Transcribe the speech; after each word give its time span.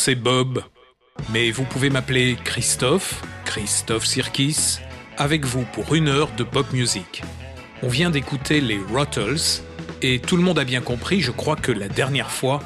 C'est 0.00 0.14
Bob. 0.14 0.62
Mais 1.30 1.50
vous 1.50 1.64
pouvez 1.64 1.90
m'appeler 1.90 2.38
Christophe, 2.42 3.22
Christophe 3.44 4.06
Sirkis, 4.06 4.78
avec 5.18 5.44
vous 5.44 5.66
pour 5.74 5.94
une 5.94 6.08
heure 6.08 6.30
de 6.38 6.42
pop 6.42 6.72
music. 6.72 7.22
On 7.82 7.88
vient 7.88 8.08
d'écouter 8.08 8.62
les 8.62 8.78
Rottles, 8.78 9.60
et 10.00 10.18
tout 10.18 10.38
le 10.38 10.42
monde 10.42 10.58
a 10.58 10.64
bien 10.64 10.80
compris, 10.80 11.20
je 11.20 11.30
crois 11.30 11.56
que 11.56 11.70
la 11.70 11.88
dernière 11.88 12.30
fois, 12.30 12.60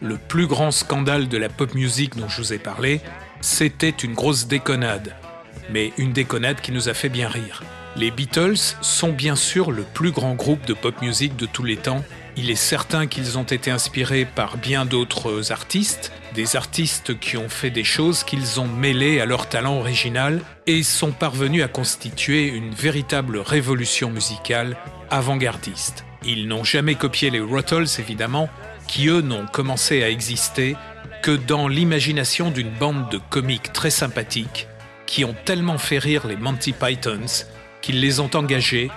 le 0.00 0.16
plus 0.16 0.46
grand 0.46 0.70
scandale 0.70 1.28
de 1.28 1.36
la 1.36 1.50
pop 1.50 1.74
music 1.74 2.16
dont 2.16 2.30
je 2.30 2.40
vous 2.40 2.54
ai 2.54 2.58
parlé, 2.58 3.02
c'était 3.42 3.90
une 3.90 4.14
grosse 4.14 4.46
déconnade. 4.46 5.14
Mais 5.70 5.92
une 5.98 6.14
déconnade 6.14 6.62
qui 6.62 6.72
nous 6.72 6.88
a 6.88 6.94
fait 6.94 7.10
bien 7.10 7.28
rire. 7.28 7.62
Les 7.96 8.10
Beatles 8.10 8.76
sont 8.80 9.12
bien 9.12 9.36
sûr 9.36 9.72
le 9.72 9.82
plus 9.82 10.10
grand 10.10 10.34
groupe 10.34 10.64
de 10.64 10.72
pop 10.72 11.02
music 11.02 11.36
de 11.36 11.44
tous 11.44 11.64
les 11.64 11.76
temps. 11.76 12.02
Il 12.38 12.50
est 12.50 12.54
certain 12.54 13.06
qu'ils 13.06 13.36
ont 13.36 13.42
été 13.42 13.70
inspirés 13.70 14.24
par 14.24 14.56
bien 14.56 14.86
d'autres 14.86 15.52
artistes, 15.52 16.12
des 16.34 16.56
artistes 16.56 17.18
qui 17.18 17.36
ont 17.36 17.48
fait 17.48 17.70
des 17.70 17.84
choses 17.84 18.24
qu'ils 18.24 18.60
ont 18.60 18.66
mêlées 18.66 19.20
à 19.20 19.26
leur 19.26 19.48
talent 19.48 19.78
original 19.78 20.40
et 20.66 20.82
sont 20.82 21.12
parvenus 21.12 21.62
à 21.62 21.68
constituer 21.68 22.46
une 22.46 22.70
véritable 22.70 23.38
révolution 23.38 24.10
musicale 24.10 24.76
avant-gardiste. 25.10 26.04
Ils 26.24 26.48
n'ont 26.48 26.64
jamais 26.64 26.94
copié 26.94 27.30
les 27.30 27.40
Rottles 27.40 27.86
évidemment, 27.98 28.48
qui 28.86 29.08
eux 29.08 29.20
n'ont 29.20 29.46
commencé 29.46 30.02
à 30.02 30.10
exister 30.10 30.76
que 31.22 31.32
dans 31.32 31.68
l'imagination 31.68 32.50
d'une 32.50 32.70
bande 32.70 33.10
de 33.10 33.18
comiques 33.30 33.72
très 33.72 33.90
sympathiques 33.90 34.68
qui 35.06 35.24
ont 35.24 35.34
tellement 35.44 35.78
fait 35.78 35.98
rire 35.98 36.26
les 36.26 36.36
Monty 36.36 36.72
Pythons 36.72 37.46
qu'ils 37.80 38.00
les 38.00 38.20
ont 38.20 38.30
engagés 38.34 38.90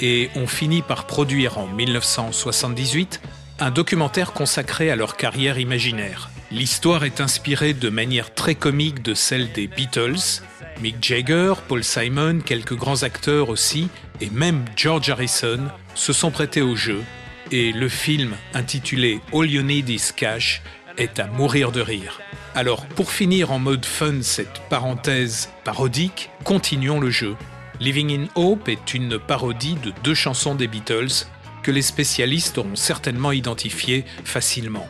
et 0.00 0.30
ont 0.36 0.46
fini 0.46 0.82
par 0.82 1.06
produire 1.06 1.58
en 1.58 1.66
1978 1.66 3.20
un 3.60 3.70
documentaire 3.70 4.32
consacré 4.32 4.90
à 4.90 4.96
leur 4.96 5.16
carrière 5.16 5.58
imaginaire. 5.58 6.30
L'histoire 6.50 7.04
est 7.04 7.20
inspirée 7.20 7.74
de 7.74 7.90
manière 7.90 8.32
très 8.32 8.54
comique 8.54 9.02
de 9.02 9.12
celle 9.12 9.52
des 9.52 9.66
Beatles, 9.66 10.42
Mick 10.80 10.96
Jagger, 11.02 11.52
Paul 11.68 11.84
Simon, 11.84 12.40
quelques 12.40 12.74
grands 12.74 13.02
acteurs 13.02 13.50
aussi, 13.50 13.88
et 14.22 14.30
même 14.30 14.64
George 14.74 15.10
Harrison 15.10 15.68
se 15.94 16.14
sont 16.14 16.30
prêtés 16.30 16.62
au 16.62 16.74
jeu, 16.74 17.02
et 17.50 17.72
le 17.72 17.90
film 17.90 18.34
intitulé 18.54 19.20
All 19.34 19.50
You 19.50 19.62
Need 19.62 19.90
Is 19.90 20.12
Cash 20.16 20.62
est 20.96 21.20
à 21.20 21.26
mourir 21.26 21.70
de 21.70 21.82
rire. 21.82 22.18
Alors, 22.54 22.86
pour 22.86 23.12
finir 23.12 23.52
en 23.52 23.58
mode 23.58 23.84
fun 23.84 24.22
cette 24.22 24.62
parenthèse 24.70 25.50
parodique, 25.64 26.30
continuons 26.44 26.98
le 26.98 27.10
jeu. 27.10 27.36
Living 27.78 28.10
in 28.10 28.26
Hope 28.36 28.68
est 28.68 28.94
une 28.94 29.18
parodie 29.18 29.76
de 29.84 29.92
deux 30.02 30.14
chansons 30.14 30.54
des 30.54 30.66
Beatles 30.66 31.26
que 31.62 31.70
les 31.70 31.82
spécialistes 31.82 32.56
auront 32.56 32.74
certainement 32.74 33.32
identifiées 33.32 34.06
facilement. 34.24 34.88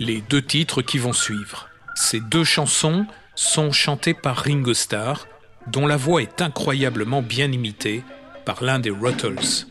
Les 0.00 0.22
deux 0.22 0.40
titres 0.40 0.80
qui 0.80 0.96
vont 0.96 1.12
suivre. 1.12 1.68
Ces 1.94 2.20
deux 2.20 2.42
chansons 2.42 3.04
sont 3.34 3.70
chantées 3.70 4.14
par 4.14 4.38
Ringo 4.38 4.72
Starr, 4.72 5.26
dont 5.66 5.86
la 5.86 5.98
voix 5.98 6.22
est 6.22 6.40
incroyablement 6.40 7.20
bien 7.20 7.52
imitée 7.52 8.02
par 8.46 8.64
l'un 8.64 8.78
des 8.78 8.88
Ruttles. 8.88 9.66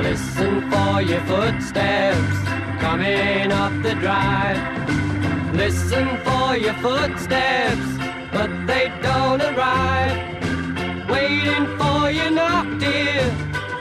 Listen 0.00 0.62
for 0.70 1.00
your 1.00 1.20
footsteps 1.26 2.16
coming 2.80 3.50
the 3.82 3.94
drive. 4.00 4.58
Listen. 5.54 6.08
waiting 11.08 11.66
for 11.78 12.10
you 12.10 12.30
knock, 12.30 12.66
dear, 12.78 13.24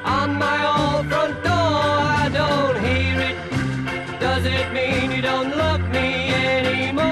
on 0.03 0.37
my 0.37 0.59
old 0.75 1.07
front 1.09 1.35
door. 1.43 1.75
I 2.23 2.29
don't 2.39 2.77
hear 2.87 3.17
it. 3.29 3.37
Does 4.19 4.45
it 4.45 4.71
mean 4.73 5.11
you 5.11 5.21
don't 5.21 5.55
love 5.55 5.81
me 5.89 6.33
anymore? 6.33 7.05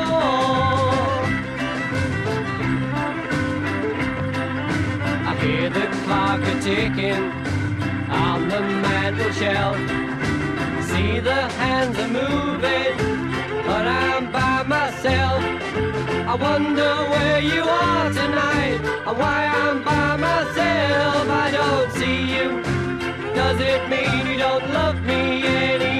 I 5.29 5.35
hear 5.41 5.69
the 5.69 5.87
clock 6.03 6.41
a 6.41 6.59
ticking 6.61 7.31
on 8.09 8.47
the 8.47 8.61
mantel 8.61 9.31
shelf. 9.31 9.77
See 10.89 11.19
the 11.19 11.41
hands 11.61 11.97
are 11.99 12.07
moving, 12.07 12.97
but 13.65 13.85
I'm 13.87 14.31
by 14.31 14.63
myself. 14.63 15.54
I 16.35 16.37
wonder 16.37 16.93
where 17.11 17.39
you 17.39 17.63
are 17.63 18.09
tonight 18.11 18.81
and 19.07 19.17
why 19.17 19.45
I'm 19.45 19.81
by 19.85 20.17
myself. 20.17 21.29
I 21.29 21.49
don't 21.49 21.89
see 21.93 22.23
you. 22.35 22.61
Does 23.33 23.61
it 23.61 23.89
mean 23.89 24.27
you 24.27 24.37
don't 24.37 24.69
love 24.73 25.01
me 25.05 25.45
anymore? 25.45 25.94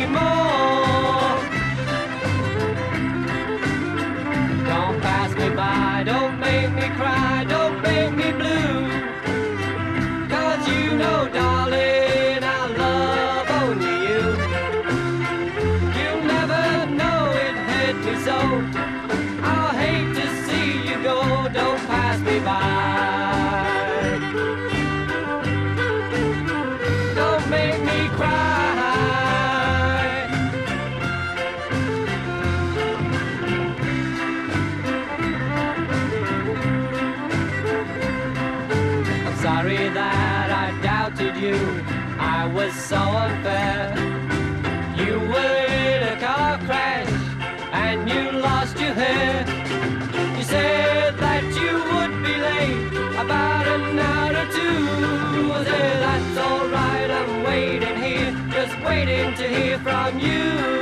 hear 59.55 59.79
from 59.79 60.19
you. 60.19 60.74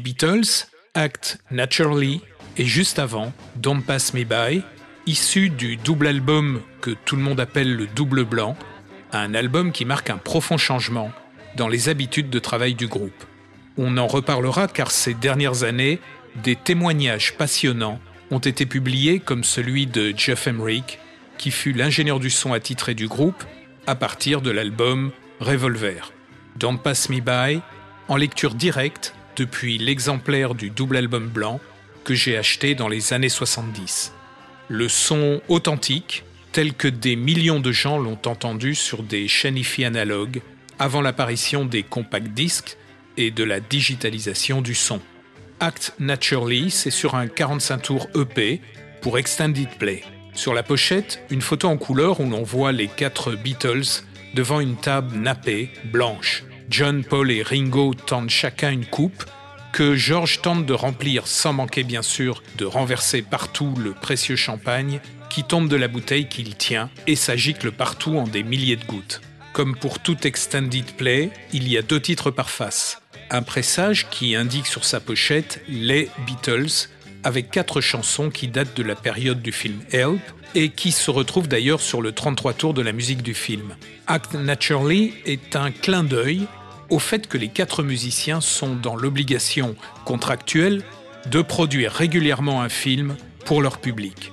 Beatles, 0.00 0.66
Act 0.94 1.38
Naturally, 1.50 2.20
et 2.56 2.64
juste 2.64 2.98
avant, 2.98 3.32
Don't 3.56 3.82
Pass 3.82 4.12
Me 4.14 4.24
By, 4.24 4.62
issu 5.06 5.50
du 5.50 5.76
double 5.76 6.08
album 6.08 6.60
que 6.80 6.90
tout 6.90 7.16
le 7.16 7.22
monde 7.22 7.40
appelle 7.40 7.74
le 7.74 7.86
double 7.86 8.24
blanc, 8.24 8.56
un 9.12 9.34
album 9.34 9.72
qui 9.72 9.84
marque 9.84 10.10
un 10.10 10.18
profond 10.18 10.58
changement 10.58 11.12
dans 11.56 11.68
les 11.68 11.88
habitudes 11.88 12.30
de 12.30 12.38
travail 12.38 12.74
du 12.74 12.86
groupe. 12.86 13.24
On 13.76 13.96
en 13.96 14.06
reparlera 14.06 14.68
car 14.68 14.90
ces 14.90 15.14
dernières 15.14 15.62
années, 15.64 16.00
des 16.42 16.56
témoignages 16.56 17.34
passionnants 17.36 18.00
ont 18.30 18.38
été 18.38 18.66
publiés 18.66 19.20
comme 19.20 19.44
celui 19.44 19.86
de 19.86 20.12
Jeff 20.16 20.46
Emerick, 20.46 20.98
qui 21.38 21.50
fut 21.50 21.72
l'ingénieur 21.72 22.20
du 22.20 22.30
son 22.30 22.52
attitré 22.52 22.94
du 22.94 23.08
groupe 23.08 23.42
à 23.86 23.94
partir 23.94 24.42
de 24.42 24.50
l'album 24.50 25.10
Revolver. 25.40 26.12
Don't 26.56 26.78
Pass 26.78 27.08
Me 27.08 27.20
By, 27.20 27.62
en 28.08 28.16
lecture 28.16 28.54
directe 28.54 29.14
depuis 29.40 29.78
l'exemplaire 29.78 30.54
du 30.54 30.68
double 30.68 30.98
album 30.98 31.26
blanc 31.26 31.60
que 32.04 32.14
j'ai 32.14 32.36
acheté 32.36 32.74
dans 32.74 32.88
les 32.88 33.14
années 33.14 33.30
70. 33.30 34.12
Le 34.68 34.86
son 34.86 35.40
authentique, 35.48 36.24
tel 36.52 36.74
que 36.74 36.88
des 36.88 37.16
millions 37.16 37.58
de 37.58 37.72
gens 37.72 37.98
l'ont 37.98 38.18
entendu 38.26 38.74
sur 38.74 39.02
des 39.02 39.28
chaînes 39.28 39.56
IFI 39.56 39.86
analogues 39.86 40.42
avant 40.78 41.00
l'apparition 41.00 41.64
des 41.64 41.82
compact 41.82 42.28
disques 42.28 42.76
et 43.16 43.30
de 43.30 43.42
la 43.42 43.60
digitalisation 43.60 44.60
du 44.60 44.74
son. 44.74 45.00
Act 45.58 45.94
Naturally, 45.98 46.70
c'est 46.70 46.90
sur 46.90 47.14
un 47.14 47.26
45 47.26 47.78
tours 47.78 48.08
EP 48.14 48.60
pour 49.00 49.18
Extended 49.18 49.70
Play. 49.78 50.02
Sur 50.34 50.52
la 50.52 50.62
pochette, 50.62 51.22
une 51.30 51.40
photo 51.40 51.66
en 51.68 51.78
couleur 51.78 52.20
où 52.20 52.28
l'on 52.28 52.42
voit 52.42 52.72
les 52.72 52.88
quatre 52.88 53.36
Beatles 53.36 54.04
devant 54.34 54.60
une 54.60 54.76
table 54.76 55.16
nappée, 55.16 55.70
blanche. 55.86 56.44
John, 56.70 57.02
Paul 57.02 57.32
et 57.32 57.42
Ringo 57.42 57.94
tendent 57.94 58.30
chacun 58.30 58.70
une 58.70 58.86
coupe 58.86 59.24
que 59.72 59.96
George 59.96 60.40
tente 60.40 60.66
de 60.66 60.72
remplir 60.72 61.26
sans 61.26 61.52
manquer 61.52 61.82
bien 61.82 62.02
sûr 62.02 62.44
de 62.58 62.64
renverser 62.64 63.22
partout 63.22 63.74
le 63.76 63.92
précieux 63.92 64.36
champagne 64.36 65.00
qui 65.30 65.42
tombe 65.42 65.68
de 65.68 65.74
la 65.74 65.88
bouteille 65.88 66.28
qu'il 66.28 66.54
tient 66.54 66.88
et 67.08 67.16
s'agicle 67.16 67.72
partout 67.72 68.16
en 68.16 68.24
des 68.24 68.44
milliers 68.44 68.76
de 68.76 68.84
gouttes. 68.84 69.20
Comme 69.52 69.76
pour 69.76 69.98
tout 69.98 70.24
extended 70.24 70.84
play, 70.96 71.30
il 71.52 71.68
y 71.68 71.76
a 71.76 71.82
deux 71.82 72.00
titres 72.00 72.30
par 72.30 72.50
face. 72.50 73.02
Un 73.30 73.42
pressage 73.42 74.08
qui 74.08 74.36
indique 74.36 74.66
sur 74.66 74.84
sa 74.84 75.00
pochette 75.00 75.64
les 75.68 76.08
Beatles 76.24 76.88
avec 77.24 77.50
quatre 77.50 77.80
chansons 77.80 78.30
qui 78.30 78.46
datent 78.46 78.76
de 78.76 78.84
la 78.84 78.94
période 78.94 79.42
du 79.42 79.50
film 79.50 79.80
Help 79.90 80.20
et 80.54 80.68
qui 80.68 80.92
se 80.92 81.10
retrouvent 81.10 81.48
d'ailleurs 81.48 81.80
sur 81.80 82.00
le 82.00 82.12
33 82.12 82.54
tours 82.54 82.74
de 82.74 82.82
la 82.82 82.92
musique 82.92 83.22
du 83.22 83.34
film. 83.34 83.76
Act 84.06 84.34
Naturally 84.34 85.14
est 85.26 85.56
un 85.56 85.72
clin 85.72 86.04
d'œil 86.04 86.46
au 86.90 86.98
fait 86.98 87.26
que 87.26 87.38
les 87.38 87.48
quatre 87.48 87.82
musiciens 87.82 88.40
sont 88.40 88.74
dans 88.74 88.96
l'obligation 88.96 89.76
contractuelle 90.04 90.82
de 91.26 91.42
produire 91.42 91.92
régulièrement 91.92 92.62
un 92.62 92.68
film 92.68 93.16
pour 93.44 93.62
leur 93.62 93.78
public. 93.78 94.32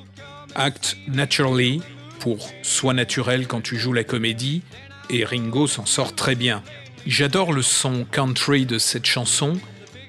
Act 0.55 0.97
Naturally 1.07 1.81
pour 2.19 2.49
Sois 2.63 2.93
naturel 2.93 3.47
quand 3.47 3.61
tu 3.61 3.77
joues 3.77 3.93
la 3.93 4.03
comédie 4.03 4.63
et 5.09 5.23
Ringo 5.23 5.67
s'en 5.67 5.85
sort 5.85 6.15
très 6.15 6.35
bien. 6.35 6.63
J'adore 7.05 7.53
le 7.53 7.61
son 7.61 8.05
country 8.05 8.65
de 8.65 8.79
cette 8.79 9.05
chanson 9.05 9.59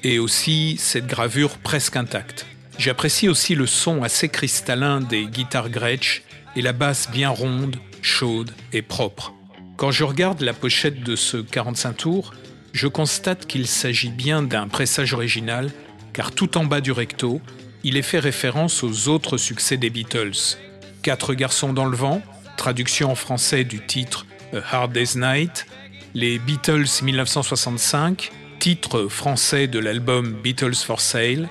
et 0.02 0.18
aussi 0.18 0.76
cette 0.78 1.06
gravure 1.06 1.58
presque 1.58 1.96
intacte. 1.96 2.46
J'apprécie 2.78 3.28
aussi 3.28 3.54
le 3.54 3.66
son 3.66 4.02
assez 4.02 4.28
cristallin 4.28 5.00
des 5.00 5.26
guitares 5.26 5.68
Gretsch 5.68 6.22
et 6.56 6.62
la 6.62 6.72
basse 6.72 7.10
bien 7.10 7.28
ronde, 7.28 7.76
chaude 8.02 8.52
et 8.72 8.82
propre. 8.82 9.37
Quand 9.78 9.92
je 9.92 10.02
regarde 10.02 10.40
la 10.40 10.54
pochette 10.54 11.04
de 11.04 11.14
ce 11.14 11.36
45 11.36 11.92
tours, 11.98 12.34
je 12.72 12.88
constate 12.88 13.46
qu'il 13.46 13.68
s'agit 13.68 14.10
bien 14.10 14.42
d'un 14.42 14.66
pressage 14.66 15.14
original, 15.14 15.70
car 16.12 16.32
tout 16.32 16.58
en 16.58 16.64
bas 16.64 16.80
du 16.80 16.90
recto, 16.90 17.40
il 17.84 17.96
est 17.96 18.02
fait 18.02 18.18
référence 18.18 18.82
aux 18.82 19.06
autres 19.06 19.36
succès 19.36 19.76
des 19.76 19.88
Beatles. 19.88 20.56
Quatre 21.02 21.32
garçons 21.32 21.72
dans 21.72 21.84
le 21.84 21.96
vent, 21.96 22.22
traduction 22.56 23.12
en 23.12 23.14
français 23.14 23.62
du 23.62 23.78
titre 23.86 24.26
A 24.52 24.78
Hard 24.78 24.90
Day's 24.90 25.14
Night, 25.14 25.68
les 26.12 26.40
Beatles 26.40 26.88
1965, 27.00 28.32
titre 28.58 29.06
français 29.06 29.68
de 29.68 29.78
l'album 29.78 30.32
Beatles 30.42 30.74
for 30.74 31.00
Sale, 31.00 31.48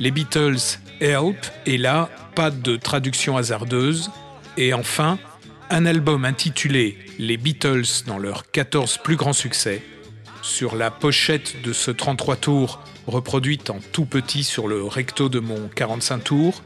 les 0.00 0.10
Beatles 0.10 0.80
Help, 1.00 1.46
et 1.64 1.78
là, 1.78 2.10
pas 2.34 2.50
de 2.50 2.74
traduction 2.74 3.36
hasardeuse, 3.36 4.10
et 4.56 4.74
enfin, 4.74 5.20
un 5.70 5.86
album 5.86 6.24
intitulé 6.24 6.98
Les 7.18 7.36
Beatles 7.36 8.04
dans 8.06 8.18
leurs 8.18 8.50
14 8.50 8.98
plus 8.98 9.16
grands 9.16 9.32
succès. 9.32 9.82
Sur 10.42 10.76
la 10.76 10.90
pochette 10.90 11.62
de 11.62 11.72
ce 11.72 11.90
33 11.90 12.36
tours, 12.36 12.82
reproduite 13.06 13.70
en 13.70 13.78
tout 13.92 14.06
petit 14.06 14.44
sur 14.44 14.68
le 14.68 14.82
recto 14.84 15.28
de 15.28 15.40
mon 15.40 15.68
45 15.68 16.24
tours, 16.24 16.62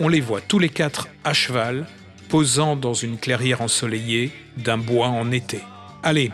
on 0.00 0.08
les 0.08 0.20
voit 0.20 0.40
tous 0.40 0.58
les 0.58 0.68
quatre 0.68 1.08
à 1.24 1.32
cheval, 1.32 1.86
posant 2.28 2.76
dans 2.76 2.94
une 2.94 3.18
clairière 3.18 3.62
ensoleillée 3.62 4.32
d'un 4.56 4.78
bois 4.78 5.08
en 5.08 5.30
été. 5.30 5.60
Allez, 6.02 6.30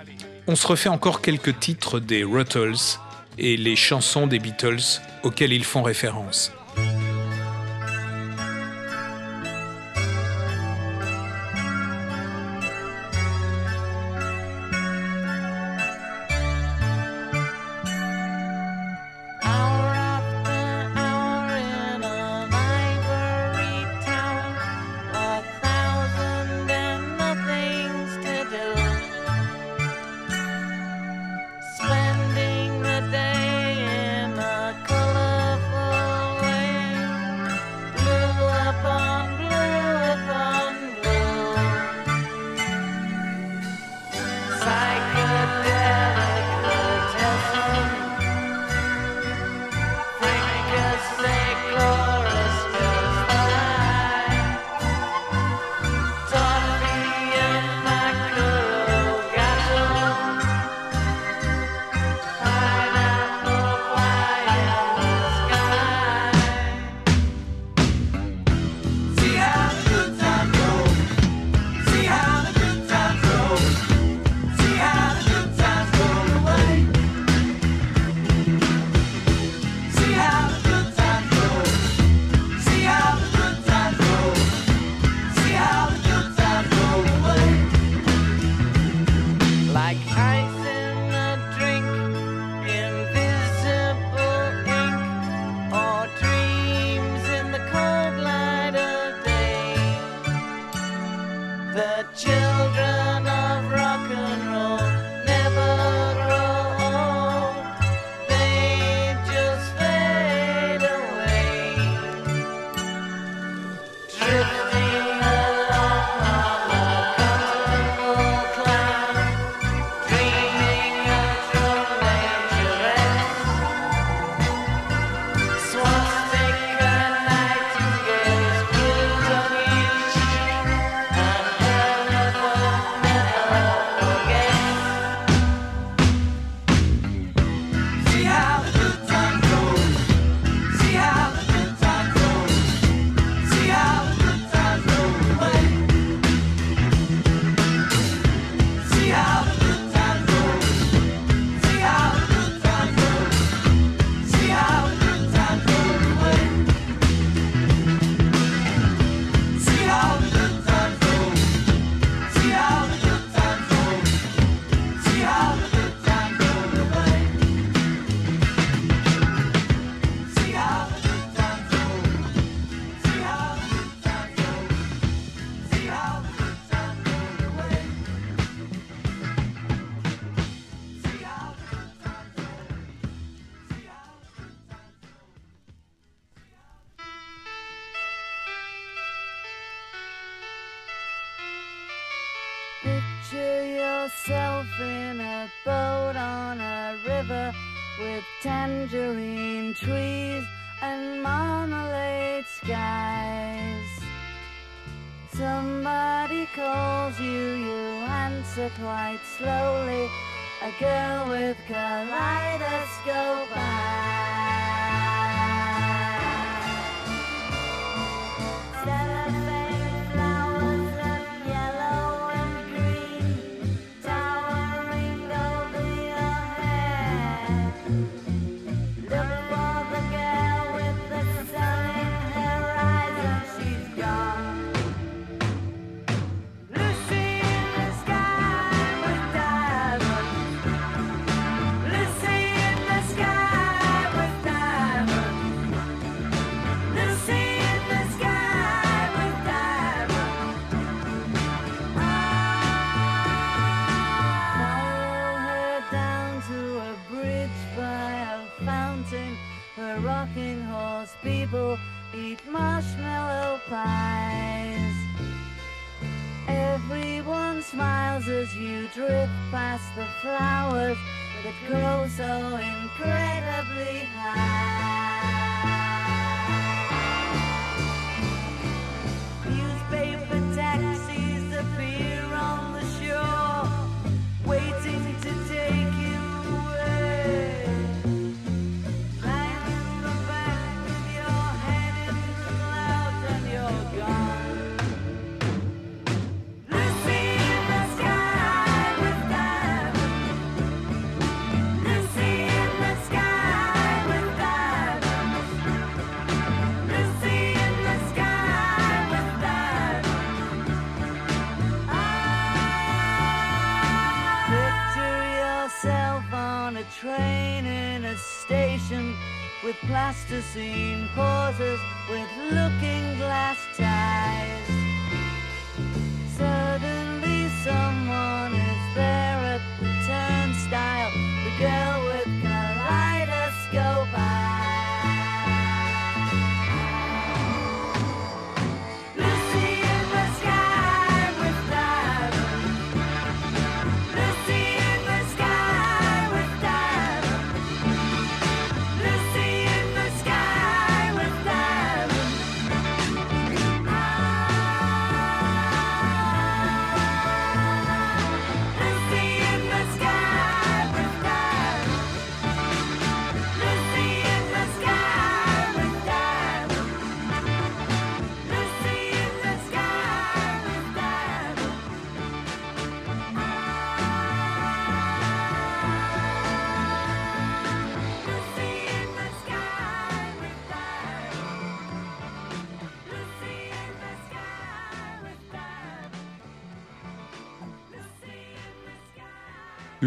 on 0.46 0.56
se 0.56 0.66
refait 0.66 0.88
encore 0.88 1.20
quelques 1.20 1.58
titres 1.60 2.00
des 2.00 2.24
Ruttles 2.24 2.98
et 3.36 3.56
les 3.56 3.76
chansons 3.76 4.26
des 4.26 4.38
Beatles 4.38 5.00
auxquelles 5.22 5.52
ils 5.52 5.64
font 5.64 5.82
référence. 5.82 6.52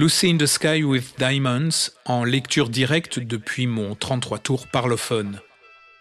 Lucy 0.02 0.32
in 0.32 0.38
the 0.38 0.48
Sky 0.48 0.84
with 0.84 1.14
Diamonds 1.20 1.92
en 2.06 2.24
lecture 2.24 2.70
directe 2.70 3.20
depuis 3.20 3.68
mon 3.68 3.94
33 3.94 4.40
tours 4.40 4.66
parlophone. 4.66 5.40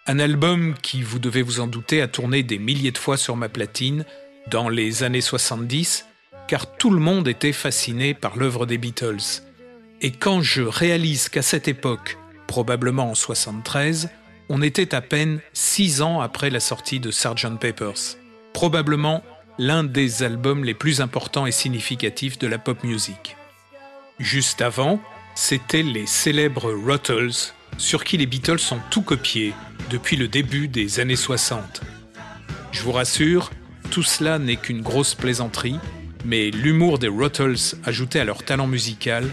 Un 0.06 0.18
album 0.18 0.74
qui, 0.80 1.02
vous 1.02 1.18
devez 1.18 1.42
vous 1.42 1.60
en 1.60 1.66
douter, 1.66 2.00
a 2.00 2.08
tourné 2.08 2.42
des 2.42 2.58
milliers 2.58 2.92
de 2.92 2.96
fois 2.96 3.18
sur 3.18 3.36
ma 3.36 3.50
platine 3.50 4.06
dans 4.50 4.70
les 4.70 5.02
années 5.02 5.20
70, 5.20 6.06
car 6.48 6.78
tout 6.78 6.88
le 6.88 6.98
monde 6.98 7.28
était 7.28 7.52
fasciné 7.52 8.14
par 8.14 8.38
l'œuvre 8.38 8.64
des 8.64 8.78
Beatles. 8.78 9.42
Et 10.00 10.12
quand 10.12 10.40
je 10.40 10.62
réalise 10.62 11.28
qu'à 11.28 11.42
cette 11.42 11.68
époque, 11.68 12.16
probablement 12.46 13.10
en 13.10 13.14
73, 13.14 14.08
on 14.48 14.62
était 14.62 14.94
à 14.94 15.02
peine 15.02 15.40
six 15.52 16.00
ans 16.00 16.22
après 16.22 16.48
la 16.48 16.60
sortie 16.60 17.00
de 17.00 17.10
Sgt. 17.10 17.58
Pepper's, 17.60 18.16
probablement 18.54 19.22
l'un 19.58 19.84
des 19.84 20.22
albums 20.22 20.64
les 20.64 20.72
plus 20.72 21.02
importants 21.02 21.44
et 21.44 21.52
significatifs 21.52 22.38
de 22.38 22.46
la 22.46 22.56
pop 22.56 22.82
music. 22.82 23.36
Juste 24.20 24.60
avant, 24.60 25.00
c'étaient 25.34 25.82
les 25.82 26.06
célèbres 26.06 26.70
Ruttles, 26.70 27.54
sur 27.78 28.04
qui 28.04 28.18
les 28.18 28.26
Beatles 28.26 28.60
ont 28.70 28.80
tout 28.90 29.00
copié 29.00 29.54
depuis 29.88 30.16
le 30.16 30.28
début 30.28 30.68
des 30.68 31.00
années 31.00 31.16
60. 31.16 31.80
Je 32.70 32.82
vous 32.82 32.92
rassure, 32.92 33.50
tout 33.90 34.02
cela 34.02 34.38
n'est 34.38 34.56
qu'une 34.56 34.82
grosse 34.82 35.14
plaisanterie, 35.14 35.78
mais 36.26 36.50
l'humour 36.50 36.98
des 36.98 37.08
Ruttles 37.08 37.78
ajouté 37.84 38.20
à 38.20 38.26
leur 38.26 38.42
talent 38.42 38.66
musical 38.66 39.26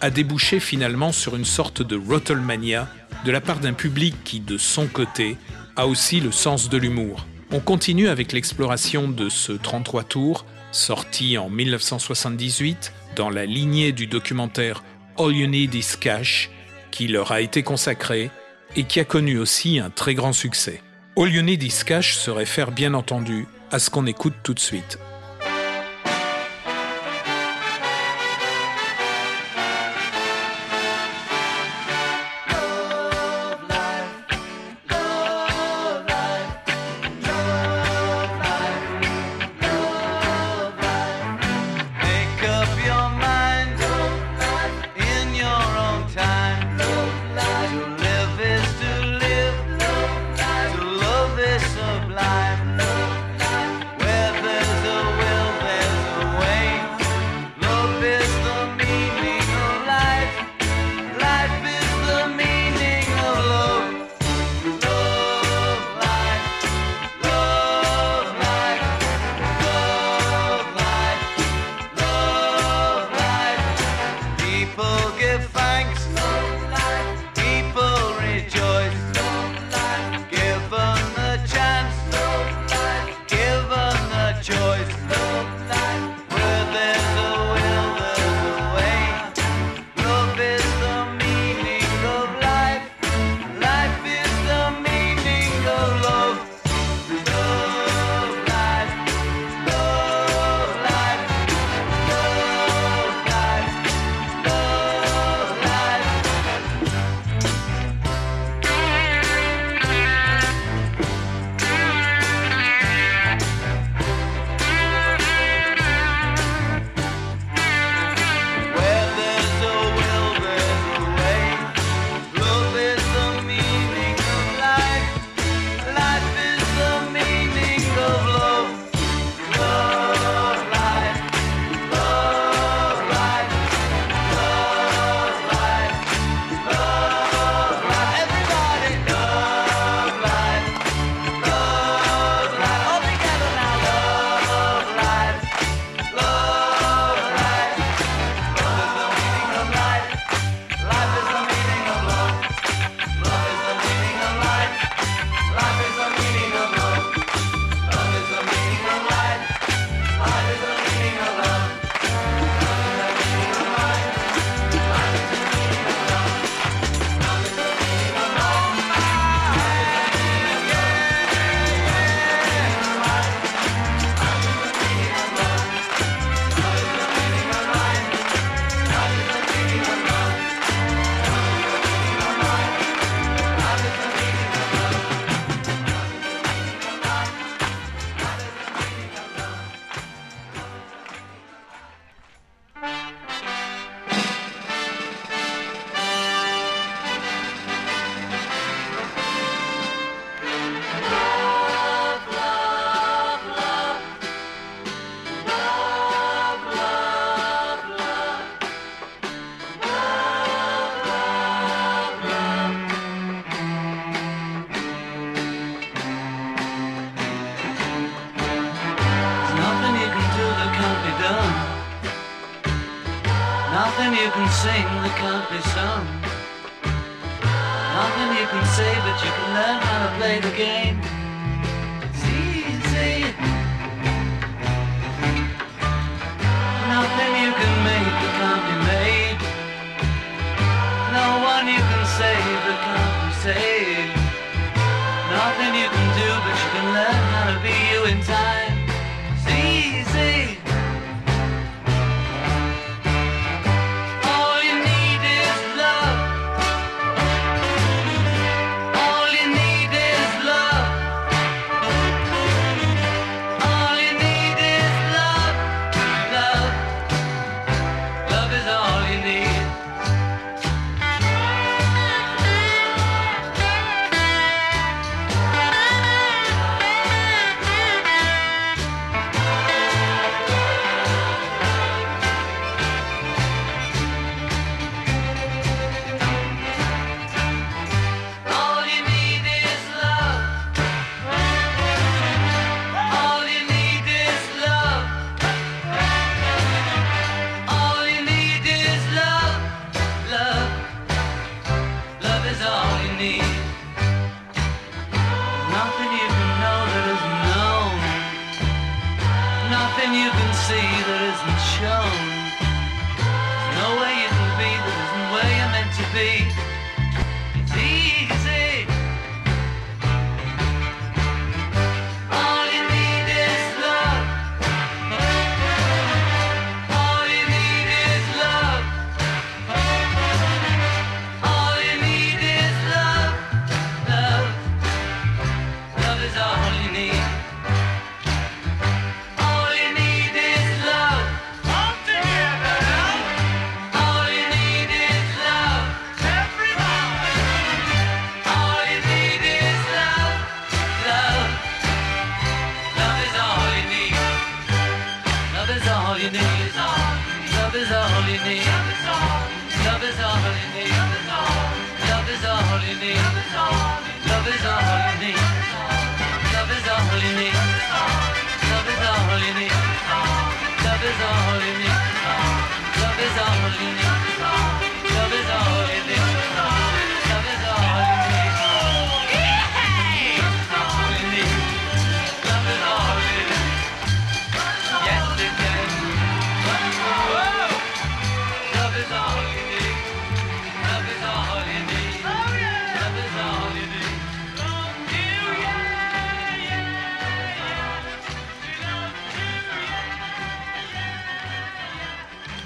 a 0.00 0.08
débouché 0.08 0.60
finalement 0.60 1.10
sur 1.10 1.34
une 1.34 1.44
sorte 1.44 1.82
de 1.82 1.96
Ruttlemania 1.96 2.88
de 3.24 3.32
la 3.32 3.40
part 3.40 3.58
d'un 3.58 3.72
public 3.72 4.14
qui, 4.22 4.38
de 4.38 4.56
son 4.56 4.86
côté, 4.86 5.36
a 5.74 5.88
aussi 5.88 6.20
le 6.20 6.30
sens 6.30 6.68
de 6.68 6.78
l'humour. 6.78 7.26
On 7.50 7.58
continue 7.58 8.06
avec 8.06 8.32
l'exploration 8.32 9.08
de 9.08 9.30
ce 9.30 9.50
33 9.50 10.04
tours, 10.04 10.46
sorti 10.70 11.36
en 11.38 11.50
1978 11.50 12.92
dans 13.18 13.30
la 13.30 13.46
lignée 13.46 13.90
du 13.90 14.06
documentaire 14.06 14.84
All 15.18 15.32
You 15.32 15.48
Need 15.48 15.74
Is 15.74 15.96
Cash, 16.00 16.50
qui 16.92 17.08
leur 17.08 17.32
a 17.32 17.40
été 17.40 17.64
consacré 17.64 18.30
et 18.76 18.84
qui 18.84 19.00
a 19.00 19.04
connu 19.04 19.38
aussi 19.38 19.80
un 19.80 19.90
très 19.90 20.14
grand 20.14 20.32
succès. 20.32 20.80
All 21.16 21.28
You 21.28 21.42
Need 21.42 21.64
Is 21.64 21.82
Cash 21.84 22.14
se 22.14 22.30
réfère 22.30 22.70
bien 22.70 22.94
entendu 22.94 23.48
à 23.72 23.80
ce 23.80 23.90
qu'on 23.90 24.06
écoute 24.06 24.34
tout 24.44 24.54
de 24.54 24.60
suite. 24.60 25.00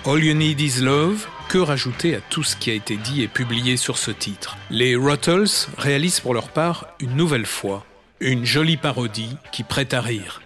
All 0.05 0.25
You 0.25 0.35
Need 0.35 0.61
Is 0.61 0.81
Love, 0.81 1.29
que 1.49 1.59
rajouter 1.59 2.17
à 2.17 2.21
tout 2.21 2.43
ce 2.43 2.57
qui 2.57 2.73
a 2.73 2.75
été 2.75 2.97
dit 2.97 3.23
et 3.23 3.29
publié 3.29 3.77
sur 3.77 3.99
ce 3.99 4.11
titre? 4.11 4.57
Les 4.69 4.97
Ruttles 4.97 5.69
réalisent 5.79 6.19
pour 6.19 6.35
leur 6.35 6.49
part 6.49 6.88
une 6.99 7.15
nouvelle 7.15 7.47
fois 7.47 7.87
une 8.19 8.45
jolie 8.45 8.77
parodie 8.77 9.37
qui 9.53 9.62
prête 9.62 9.95
à 9.95 10.01
rire. 10.01 10.43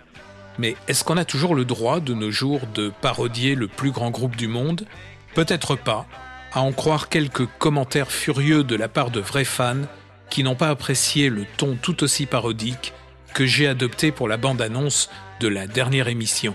Mais 0.59 0.77
est-ce 0.89 1.05
qu'on 1.05 1.17
a 1.17 1.25
toujours 1.25 1.55
le 1.55 1.65
droit 1.65 2.01
de 2.01 2.13
nos 2.13 2.31
jours 2.31 2.67
de 2.75 2.93
parodier 3.01 3.55
le 3.55 3.67
plus 3.67 3.93
grand 3.93 4.11
groupe 4.11 4.37
du 4.37 4.47
monde? 4.47 4.87
Peut-être 5.35 5.75
pas, 5.75 6.07
à 6.53 6.61
en 6.61 6.73
croire 6.73 7.09
quelques 7.09 7.47
commentaires 7.59 8.13
furieux 8.13 8.63
de 8.63 8.77
la 8.77 8.89
part 8.89 9.11
de 9.11 9.21
vrais 9.21 9.45
fans 9.45 9.87
qui 10.29 10.43
n'ont 10.43 10.55
pas 10.55 10.69
apprécié 10.69 11.31
le 11.31 11.47
ton 11.57 11.79
tout 11.81 12.05
aussi 12.05 12.27
parodique 12.27 12.93
que 13.33 13.47
j'ai 13.47 13.67
adopté 13.67 14.13
pour 14.13 14.29
la 14.29 14.37
bande-annonce 14.37 15.09
de 15.41 15.49
la 15.49 15.67
dernière 15.67 16.09
émission. 16.09 16.55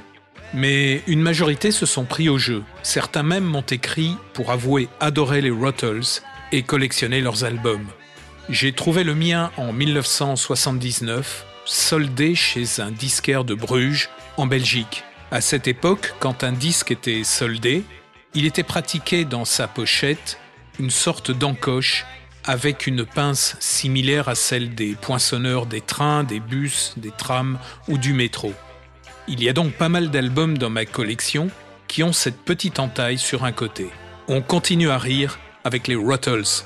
Mais 0.53 1.01
une 1.07 1.21
majorité 1.21 1.71
se 1.71 1.85
sont 1.85 2.03
pris 2.03 2.27
au 2.27 2.37
jeu. 2.37 2.63
Certains 2.83 3.23
même 3.23 3.45
m'ont 3.45 3.61
écrit 3.61 4.17
pour 4.33 4.51
avouer 4.51 4.89
adorer 4.99 5.41
les 5.41 5.49
Ruttles 5.49 6.21
et 6.51 6.63
collectionner 6.63 7.21
leurs 7.21 7.43
albums. 7.43 7.87
J'ai 8.49 8.73
trouvé 8.73 9.03
le 9.03 9.15
mien 9.15 9.51
en 9.55 9.71
1979, 9.71 11.45
soldé 11.63 12.35
chez 12.35 12.65
un 12.79 12.91
disquaire 12.91 13.45
de 13.45 13.53
Bruges, 13.53 14.09
en 14.35 14.45
Belgique. 14.45 15.03
À 15.31 15.39
cette 15.39 15.67
époque, 15.67 16.13
quand 16.19 16.43
un 16.43 16.51
disque 16.51 16.91
était 16.91 17.23
soldé, 17.23 17.83
il 18.33 18.45
était 18.45 18.63
pratiqué 18.63 19.23
dans 19.23 19.45
sa 19.45 19.67
pochette 19.67 20.37
une 20.79 20.89
sorte 20.89 21.31
d'encoche 21.31 22.05
avec 22.43 22.87
une 22.87 23.05
pince 23.05 23.55
similaire 23.59 24.27
à 24.27 24.35
celle 24.35 24.73
des 24.73 24.95
poinçonneurs 24.95 25.65
des 25.65 25.81
trains, 25.81 26.23
des 26.23 26.39
bus, 26.39 26.93
des 26.97 27.11
trams 27.11 27.59
ou 27.87 27.97
du 27.97 28.13
métro. 28.13 28.53
Il 29.27 29.43
y 29.43 29.49
a 29.49 29.53
donc 29.53 29.73
pas 29.73 29.89
mal 29.89 30.09
d'albums 30.09 30.57
dans 30.57 30.69
ma 30.69 30.85
collection 30.85 31.49
qui 31.87 32.03
ont 32.03 32.13
cette 32.13 32.37
petite 32.37 32.79
entaille 32.79 33.17
sur 33.17 33.43
un 33.43 33.51
côté. 33.51 33.89
On 34.27 34.41
continue 34.41 34.89
à 34.89 34.97
rire 34.97 35.39
avec 35.63 35.87
les 35.87 35.95
Ruttles. 35.95 36.65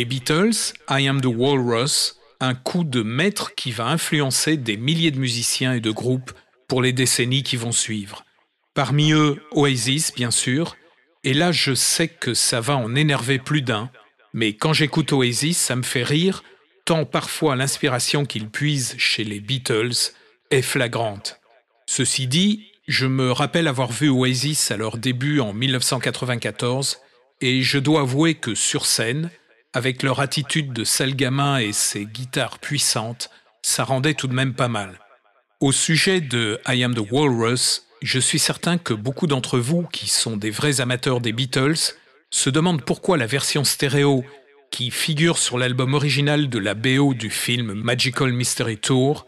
Les 0.00 0.06
Beatles, 0.06 0.72
I 0.88 1.08
Am 1.08 1.20
the 1.20 1.26
Walrus, 1.26 2.16
un 2.40 2.54
coup 2.54 2.84
de 2.84 3.02
maître 3.02 3.54
qui 3.54 3.70
va 3.70 3.88
influencer 3.88 4.56
des 4.56 4.78
milliers 4.78 5.10
de 5.10 5.18
musiciens 5.18 5.74
et 5.74 5.80
de 5.80 5.90
groupes 5.90 6.32
pour 6.68 6.80
les 6.80 6.94
décennies 6.94 7.42
qui 7.42 7.58
vont 7.58 7.70
suivre. 7.70 8.24
Parmi 8.72 9.12
eux, 9.12 9.42
Oasis, 9.50 10.14
bien 10.14 10.30
sûr, 10.30 10.74
et 11.22 11.34
là 11.34 11.52
je 11.52 11.74
sais 11.74 12.08
que 12.08 12.32
ça 12.32 12.62
va 12.62 12.78
en 12.78 12.94
énerver 12.94 13.38
plus 13.38 13.60
d'un, 13.60 13.90
mais 14.32 14.54
quand 14.54 14.72
j'écoute 14.72 15.12
Oasis, 15.12 15.58
ça 15.58 15.76
me 15.76 15.82
fait 15.82 16.02
rire, 16.02 16.44
tant 16.86 17.04
parfois 17.04 17.54
l'inspiration 17.54 18.24
qu'ils 18.24 18.48
puisent 18.48 18.94
chez 18.96 19.24
les 19.24 19.40
Beatles 19.40 20.14
est 20.50 20.62
flagrante. 20.62 21.42
Ceci 21.84 22.26
dit, 22.26 22.72
je 22.88 23.04
me 23.04 23.32
rappelle 23.32 23.68
avoir 23.68 23.92
vu 23.92 24.08
Oasis 24.08 24.70
à 24.70 24.78
leur 24.78 24.96
début 24.96 25.40
en 25.40 25.52
1994, 25.52 27.00
et 27.42 27.60
je 27.60 27.78
dois 27.78 28.00
avouer 28.00 28.36
que 28.36 28.54
sur 28.54 28.86
scène, 28.86 29.30
avec 29.72 30.02
leur 30.02 30.20
attitude 30.20 30.72
de 30.72 30.84
sale 30.84 31.14
gamin 31.14 31.58
et 31.58 31.72
ses 31.72 32.04
guitares 32.04 32.58
puissantes, 32.58 33.30
ça 33.62 33.84
rendait 33.84 34.14
tout 34.14 34.26
de 34.26 34.34
même 34.34 34.54
pas 34.54 34.68
mal. 34.68 34.98
Au 35.60 35.72
sujet 35.72 36.20
de 36.20 36.58
I 36.66 36.82
Am 36.82 36.94
the 36.94 37.10
Walrus, 37.10 37.86
je 38.02 38.18
suis 38.18 38.38
certain 38.38 38.78
que 38.78 38.94
beaucoup 38.94 39.26
d'entre 39.26 39.58
vous, 39.58 39.86
qui 39.92 40.08
sont 40.08 40.36
des 40.36 40.50
vrais 40.50 40.80
amateurs 40.80 41.20
des 41.20 41.32
Beatles, 41.32 41.94
se 42.30 42.50
demandent 42.50 42.84
pourquoi 42.84 43.16
la 43.16 43.26
version 43.26 43.64
stéréo, 43.64 44.24
qui 44.70 44.90
figure 44.90 45.36
sur 45.36 45.58
l'album 45.58 45.94
original 45.94 46.48
de 46.48 46.58
la 46.58 46.74
BO 46.74 47.12
du 47.12 47.28
film 47.28 47.74
Magical 47.74 48.32
Mystery 48.32 48.78
Tour, 48.78 49.26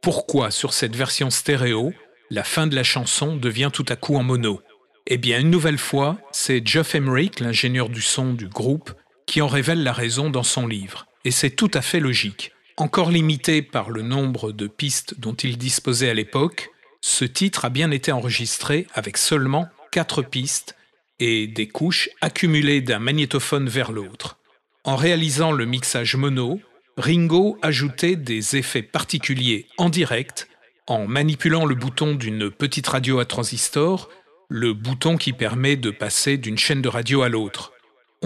pourquoi 0.00 0.50
sur 0.50 0.72
cette 0.72 0.96
version 0.96 1.30
stéréo, 1.30 1.92
la 2.30 2.44
fin 2.44 2.66
de 2.66 2.74
la 2.74 2.84
chanson 2.84 3.36
devient 3.36 3.70
tout 3.72 3.86
à 3.88 3.96
coup 3.96 4.16
en 4.16 4.22
mono? 4.22 4.60
Eh 5.06 5.18
bien, 5.18 5.40
une 5.40 5.50
nouvelle 5.50 5.78
fois, 5.78 6.16
c'est 6.32 6.66
Geoff 6.66 6.94
Emerick, 6.94 7.40
l'ingénieur 7.40 7.90
du 7.90 8.00
son 8.00 8.32
du 8.32 8.48
groupe, 8.48 8.92
qui 9.26 9.40
en 9.40 9.48
révèle 9.48 9.82
la 9.82 9.92
raison 9.92 10.30
dans 10.30 10.42
son 10.42 10.66
livre. 10.66 11.06
Et 11.24 11.30
c'est 11.30 11.50
tout 11.50 11.70
à 11.74 11.82
fait 11.82 12.00
logique. 12.00 12.52
Encore 12.76 13.10
limité 13.10 13.62
par 13.62 13.90
le 13.90 14.02
nombre 14.02 14.52
de 14.52 14.66
pistes 14.66 15.18
dont 15.18 15.34
il 15.34 15.58
disposait 15.58 16.10
à 16.10 16.14
l'époque, 16.14 16.70
ce 17.00 17.24
titre 17.24 17.64
a 17.64 17.70
bien 17.70 17.90
été 17.90 18.12
enregistré 18.12 18.86
avec 18.94 19.16
seulement 19.16 19.68
quatre 19.92 20.22
pistes 20.22 20.74
et 21.20 21.46
des 21.46 21.68
couches 21.68 22.08
accumulées 22.20 22.80
d'un 22.80 22.98
magnétophone 22.98 23.68
vers 23.68 23.92
l'autre. 23.92 24.38
En 24.84 24.96
réalisant 24.96 25.52
le 25.52 25.66
mixage 25.66 26.16
mono, 26.16 26.60
Ringo 26.96 27.58
ajoutait 27.62 28.16
des 28.16 28.56
effets 28.56 28.82
particuliers 28.82 29.66
en 29.78 29.88
direct 29.88 30.48
en 30.86 31.06
manipulant 31.06 31.64
le 31.64 31.74
bouton 31.74 32.14
d'une 32.14 32.50
petite 32.50 32.88
radio 32.88 33.18
à 33.18 33.24
transistor, 33.24 34.10
le 34.48 34.74
bouton 34.74 35.16
qui 35.16 35.32
permet 35.32 35.76
de 35.76 35.90
passer 35.90 36.36
d'une 36.36 36.58
chaîne 36.58 36.82
de 36.82 36.88
radio 36.88 37.22
à 37.22 37.28
l'autre. 37.28 37.73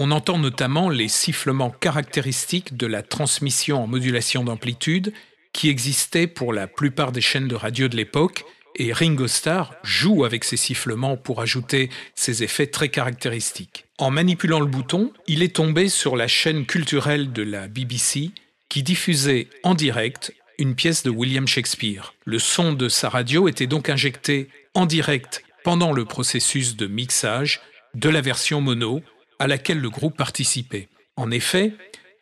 On 0.01 0.11
entend 0.11 0.37
notamment 0.37 0.89
les 0.89 1.09
sifflements 1.09 1.71
caractéristiques 1.71 2.77
de 2.77 2.87
la 2.87 3.01
transmission 3.01 3.83
en 3.83 3.87
modulation 3.87 4.45
d'amplitude 4.45 5.11
qui 5.51 5.67
existait 5.67 6.25
pour 6.25 6.53
la 6.53 6.67
plupart 6.67 7.11
des 7.11 7.19
chaînes 7.19 7.49
de 7.49 7.55
radio 7.55 7.89
de 7.89 7.97
l'époque, 7.97 8.45
et 8.77 8.93
Ringo 8.93 9.27
Starr 9.27 9.73
joue 9.83 10.23
avec 10.23 10.45
ces 10.45 10.55
sifflements 10.55 11.17
pour 11.17 11.41
ajouter 11.41 11.89
ces 12.15 12.43
effets 12.43 12.67
très 12.67 12.87
caractéristiques. 12.87 13.87
En 13.97 14.09
manipulant 14.09 14.61
le 14.61 14.67
bouton, 14.67 15.11
il 15.27 15.43
est 15.43 15.57
tombé 15.57 15.89
sur 15.89 16.15
la 16.15 16.29
chaîne 16.29 16.65
culturelle 16.65 17.33
de 17.33 17.43
la 17.43 17.67
BBC 17.67 18.31
qui 18.69 18.83
diffusait 18.83 19.49
en 19.63 19.75
direct 19.75 20.33
une 20.59 20.75
pièce 20.75 21.03
de 21.03 21.09
William 21.09 21.45
Shakespeare. 21.45 22.13
Le 22.23 22.39
son 22.39 22.71
de 22.71 22.87
sa 22.87 23.09
radio 23.09 23.49
était 23.49 23.67
donc 23.67 23.89
injecté 23.89 24.47
en 24.75 24.85
direct 24.85 25.43
pendant 25.65 25.91
le 25.91 26.05
processus 26.05 26.77
de 26.77 26.87
mixage 26.87 27.59
de 27.95 28.07
la 28.07 28.21
version 28.21 28.61
mono 28.61 29.01
à 29.39 29.47
laquelle 29.47 29.79
le 29.79 29.89
groupe 29.89 30.17
participait. 30.17 30.89
En 31.15 31.31
effet, 31.31 31.73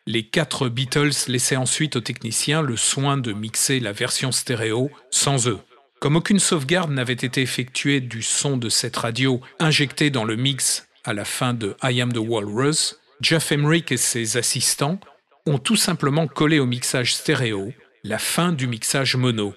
les 0.06 0.24
quatre 0.24 0.70
Beatles 0.70 1.28
laissaient 1.28 1.58
ensuite 1.58 1.98
aux 1.98 2.02
techniciens 2.02 2.62
le 2.62 2.78
soin 2.78 3.18
de 3.18 3.34
mixer 3.34 3.80
la 3.80 3.92
version 3.92 4.32
stéréo 4.32 4.90
sans 5.12 5.48
eux. 5.48 5.60
Comme 6.00 6.16
aucune 6.16 6.40
sauvegarde 6.40 6.92
n'avait 6.92 7.14
été 7.14 7.42
effectuée 7.42 8.00
du 8.02 8.22
son 8.22 8.56
de 8.56 8.70
cette 8.70 8.96
radio 8.96 9.42
injecté 9.60 10.10
dans 10.10 10.24
le 10.24 10.36
mix 10.36 10.88
à 11.04 11.14
la 11.14 11.26
fin 11.26 11.54
de 11.54 11.76
I 11.84 12.02
Am 12.02 12.14
the 12.14 12.18
Walrus, 12.18 13.00
Jeff 13.20 13.52
Emerick 13.52 13.92
et 13.92 13.98
ses 13.98 14.38
assistants 14.38 15.00
ont 15.46 15.58
tout 15.58 15.76
simplement 15.76 16.28
collé 16.28 16.60
au 16.60 16.66
mixage 16.66 17.16
stéréo 17.16 17.74
la 18.04 18.20
fin 18.20 18.52
du 18.54 18.68
mixage 18.68 19.16
mono. 19.16 19.56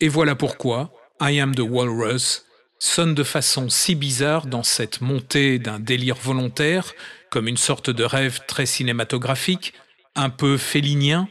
Et 0.00 0.08
voilà 0.08 0.34
pourquoi 0.34 0.92
I 1.20 1.38
Am 1.40 1.54
the 1.54 1.60
Walrus 1.60 2.44
sonne 2.82 3.14
de 3.14 3.22
façon 3.22 3.68
si 3.68 3.94
bizarre 3.94 4.46
dans 4.46 4.64
cette 4.64 5.00
montée 5.00 5.60
d'un 5.60 5.78
délire 5.78 6.16
volontaire, 6.16 6.94
comme 7.30 7.46
une 7.46 7.56
sorte 7.56 7.90
de 7.90 8.02
rêve 8.02 8.40
très 8.48 8.66
cinématographique, 8.66 9.72
un 10.16 10.30
peu 10.30 10.58
félinien, 10.58 11.28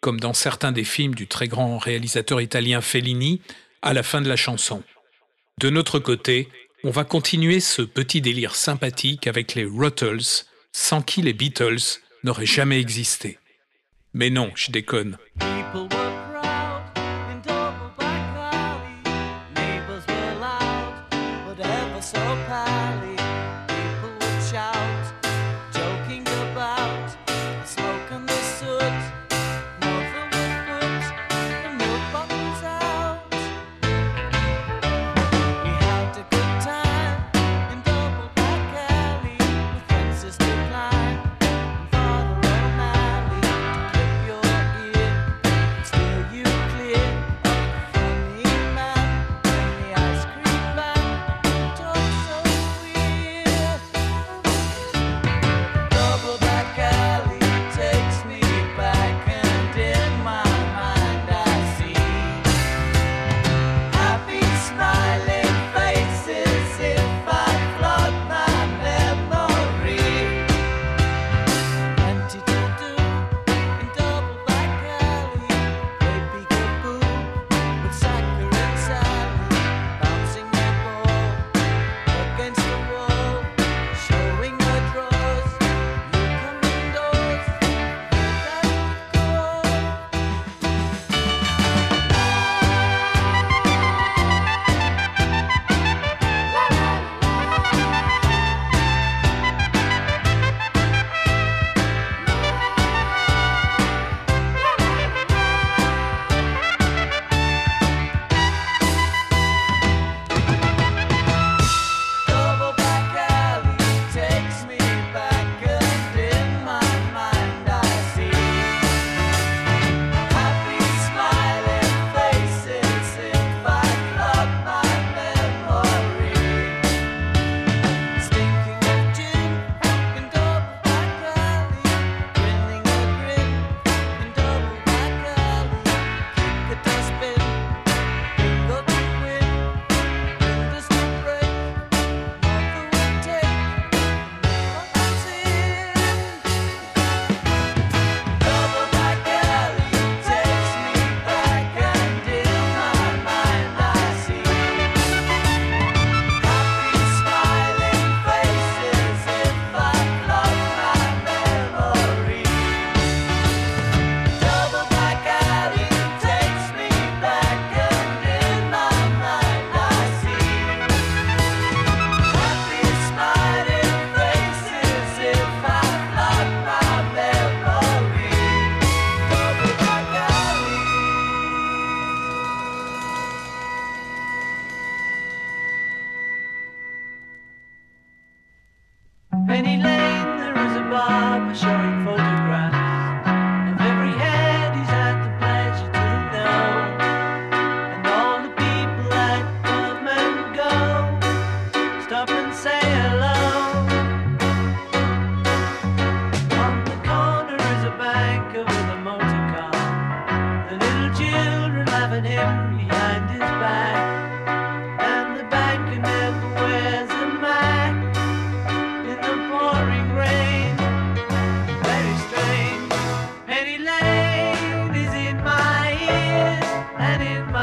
comme 0.00 0.18
dans 0.18 0.32
certains 0.32 0.72
des 0.72 0.82
films 0.82 1.14
du 1.14 1.26
très 1.26 1.46
grand 1.46 1.76
réalisateur 1.76 2.40
italien 2.40 2.80
Fellini, 2.80 3.42
à 3.82 3.92
la 3.92 4.02
fin 4.02 4.22
de 4.22 4.30
la 4.30 4.36
chanson. 4.36 4.82
De 5.60 5.68
notre 5.68 5.98
côté, 5.98 6.48
on 6.84 6.90
va 6.90 7.04
continuer 7.04 7.60
ce 7.60 7.82
petit 7.82 8.22
délire 8.22 8.56
sympathique 8.56 9.26
avec 9.26 9.54
les 9.54 9.66
Ruttles, 9.66 10.46
sans 10.72 11.02
qui 11.02 11.20
les 11.20 11.34
Beatles 11.34 12.00
n'auraient 12.24 12.46
jamais 12.46 12.80
existé. 12.80 13.38
Mais 14.14 14.30
non, 14.30 14.50
je 14.54 14.70
déconne. 14.70 15.18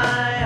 my 0.02 0.41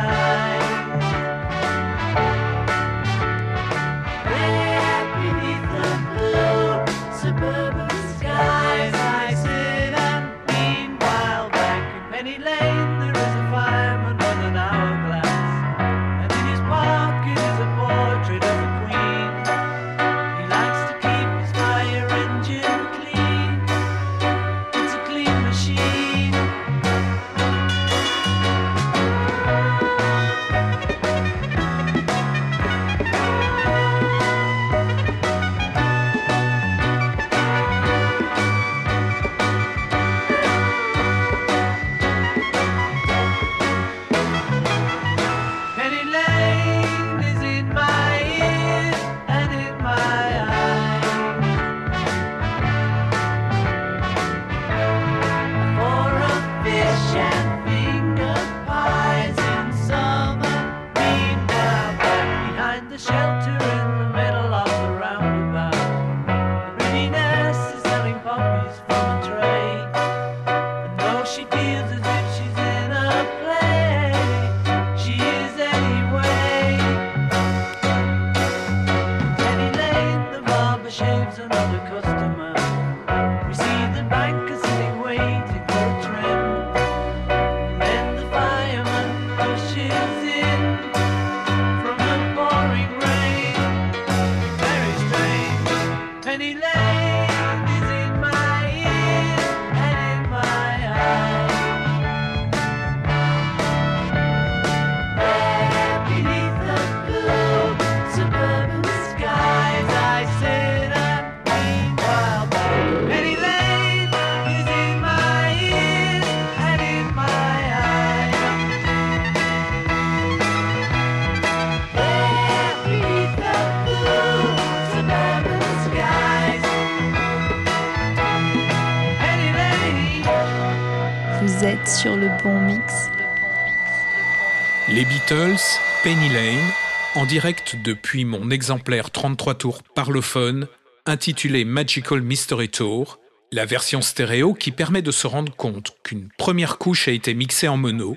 Les 134.97 135.05
Beatles, 135.05 135.61
Penny 136.03 136.31
Lane, 136.31 136.73
en 137.17 137.27
direct 137.27 137.77
depuis 137.85 138.25
mon 138.25 138.51
exemplaire 138.51 139.11
33 139.11 139.57
tours 139.57 139.83
parlophone 139.83 140.69
intitulé 141.05 141.67
Magical 141.67 142.23
Mystery 142.23 142.71
Tour, 142.71 143.21
la 143.53 143.67
version 143.67 144.01
stéréo 144.01 144.55
qui 144.55 144.71
permet 144.71 145.03
de 145.03 145.11
se 145.11 145.27
rendre 145.27 145.55
compte 145.55 145.95
qu'une 146.03 146.31
première 146.39 146.79
couche 146.79 147.09
a 147.09 147.11
été 147.11 147.35
mixée 147.35 147.69
en 147.69 147.77
mono, 147.77 148.17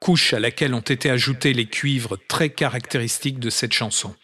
couche 0.00 0.34
à 0.34 0.38
laquelle 0.38 0.74
ont 0.74 0.80
été 0.80 1.08
ajoutés 1.08 1.54
les 1.54 1.64
cuivres 1.64 2.18
très 2.28 2.50
caractéristiques 2.50 3.40
de 3.40 3.48
cette 3.48 3.72
chanson. 3.72 4.14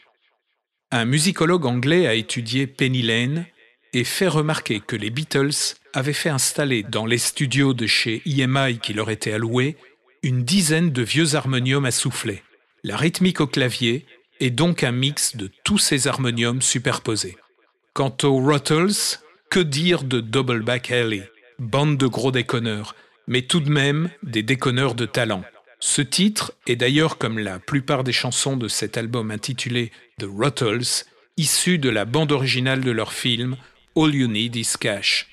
Un 0.90 1.06
musicologue 1.06 1.64
anglais 1.64 2.06
a 2.06 2.12
étudié 2.12 2.66
Penny 2.66 3.00
Lane 3.00 3.46
et 3.94 4.04
fait 4.04 4.28
remarquer 4.28 4.80
que 4.80 4.96
les 4.96 5.08
Beatles 5.08 5.78
avaient 5.94 6.12
fait 6.12 6.28
installer 6.28 6.82
dans 6.82 7.06
les 7.06 7.16
studios 7.16 7.72
de 7.72 7.86
chez 7.86 8.20
EMI 8.26 8.78
qui 8.78 8.92
leur 8.92 9.08
étaient 9.08 9.32
alloués 9.32 9.78
une 10.24 10.42
dizaine 10.42 10.90
de 10.90 11.02
vieux 11.02 11.34
harmoniums 11.34 11.84
à 11.84 11.90
souffler. 11.90 12.42
La 12.82 12.96
rythmique 12.96 13.42
au 13.42 13.46
clavier 13.46 14.06
est 14.40 14.50
donc 14.50 14.82
un 14.82 14.90
mix 14.90 15.36
de 15.36 15.50
tous 15.64 15.76
ces 15.76 16.08
harmoniums 16.08 16.62
superposés. 16.62 17.36
Quant 17.92 18.16
aux 18.22 18.42
Ruttles, 18.42 19.18
que 19.50 19.60
dire 19.60 20.02
de 20.02 20.20
Double 20.20 20.62
Back 20.62 20.90
Alley 20.90 21.30
Bande 21.58 21.98
de 21.98 22.06
gros 22.06 22.32
déconneurs, 22.32 22.96
mais 23.28 23.42
tout 23.42 23.60
de 23.60 23.68
même 23.68 24.08
des 24.22 24.42
déconneurs 24.42 24.94
de 24.94 25.04
talent. 25.04 25.44
Ce 25.78 26.00
titre 26.00 26.54
est 26.66 26.76
d'ailleurs, 26.76 27.18
comme 27.18 27.38
la 27.38 27.58
plupart 27.58 28.02
des 28.02 28.12
chansons 28.12 28.56
de 28.56 28.66
cet 28.66 28.96
album 28.96 29.30
intitulé 29.30 29.92
The 30.18 30.26
Ruttles, 30.26 31.04
issu 31.36 31.76
de 31.76 31.90
la 31.90 32.06
bande 32.06 32.32
originale 32.32 32.80
de 32.80 32.90
leur 32.90 33.12
film 33.12 33.56
All 33.94 34.14
You 34.14 34.28
Need 34.28 34.56
Is 34.56 34.72
Cash. 34.80 35.28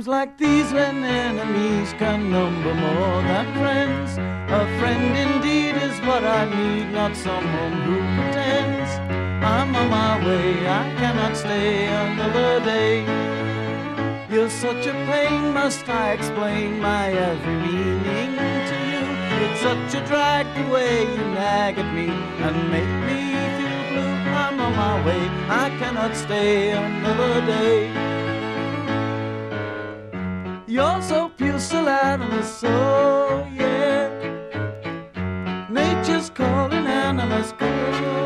Times 0.00 0.08
like 0.08 0.38
these, 0.38 0.72
when 0.72 1.04
enemies 1.04 1.92
can 1.98 2.30
number 2.30 2.72
more 2.72 3.22
than 3.22 3.46
friends, 3.54 4.16
a 4.48 4.64
friend 4.78 5.14
indeed 5.16 5.76
is 5.76 5.98
what 6.06 6.24
I 6.24 6.44
need, 6.48 6.90
not 6.92 7.14
someone 7.14 7.72
who 7.84 7.96
pretends. 8.16 8.90
I'm 9.44 9.76
on 9.76 9.90
my 9.90 10.26
way, 10.26 10.66
I 10.66 10.84
cannot 10.96 11.36
stay 11.36 11.86
another 11.86 12.64
day. 12.64 13.04
You're 14.30 14.48
such 14.48 14.86
a 14.86 14.92
pain, 15.10 15.52
must 15.52 15.86
I 15.88 16.12
explain 16.12 16.80
my 16.80 17.12
every 17.12 17.56
meaning 17.66 18.36
to 18.70 18.76
you? 18.92 19.04
It's 19.44 19.60
such 19.60 20.02
a 20.02 20.06
drag 20.06 20.46
the 20.56 20.72
way 20.72 21.02
you 21.02 21.24
nag 21.34 21.78
at 21.78 21.94
me 21.94 22.08
and 22.46 22.56
make 22.70 22.94
me 23.08 23.20
feel 23.56 23.82
blue. 23.90 24.16
I'm 24.42 24.60
on 24.60 24.72
my 24.76 25.04
way, 25.04 25.22
I 25.64 25.68
cannot 25.78 26.16
stay 26.16 26.70
another 26.70 27.44
day. 27.44 28.29
You're 30.70 31.02
so 31.02 31.28
pusillanimous, 31.36 32.60
so 32.60 33.44
yeah. 33.52 34.08
Nature's 35.68 36.30
calling 36.30 36.86
animals, 36.86 37.50
go 37.58 37.66
yeah. 37.66 38.20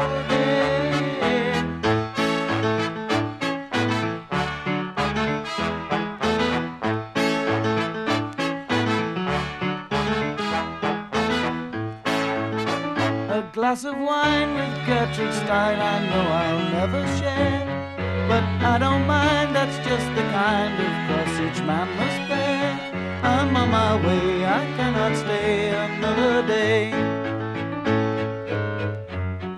A 13.30 13.42
glass 13.54 13.84
of 13.86 13.96
wine 13.96 14.54
with 14.54 14.86
Gertrude 14.86 15.32
Stein, 15.32 15.78
I 15.80 16.06
know 16.10 16.26
I'll 16.42 16.68
never 16.72 17.06
share. 17.16 17.64
But 18.28 18.44
I 18.62 18.76
don't 18.78 19.06
mind, 19.06 19.56
that's 19.56 19.78
just 19.88 20.06
the 20.14 20.22
kind 20.30 20.74
of 20.74 20.92
cross 21.06 21.40
each 21.40 21.62
man 21.64 21.88
must 21.96 22.23
my 23.74 23.96
way, 24.06 24.46
I 24.60 24.62
cannot 24.76 25.12
stay 25.16 25.70
another 25.86 26.46
day. 26.46 26.80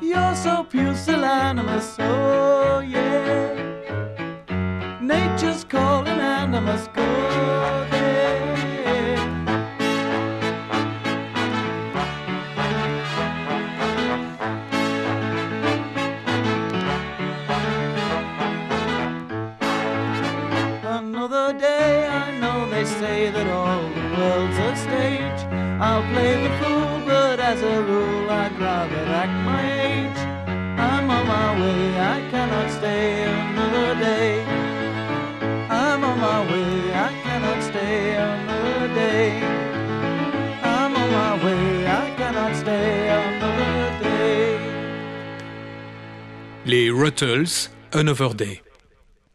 You're 0.01 0.37
so 0.45 0.55
pusillanimous, 0.73 1.89
oh 1.99 2.81
yeah. 2.81 3.53
Nature's 5.03 5.65
calling 5.65 6.21
and 6.37 6.57
I 6.57 6.61
must 6.61 6.89
go 6.95 7.07
Les 46.87 46.93
Ruttles, 46.93 47.69
Another 47.91 48.33
Day. 48.33 48.63